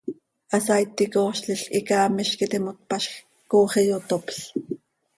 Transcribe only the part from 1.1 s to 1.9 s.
coozlil quih